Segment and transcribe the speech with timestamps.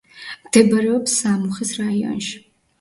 [0.47, 2.37] მდებარეობს სამუხის რაიონში.